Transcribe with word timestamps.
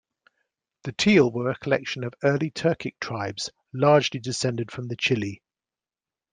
The 0.81 0.93
Tiele 0.93 1.29
were 1.31 1.51
a 1.51 1.55
collection 1.55 2.03
of 2.03 2.15
early 2.23 2.49
Turkic 2.49 2.99
tribes, 2.99 3.51
largely 3.71 4.19
descended 4.19 4.71
from 4.71 4.87
the 4.87 4.95
Chile. 4.95 5.43